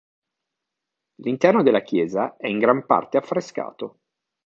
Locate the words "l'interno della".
1.17-1.83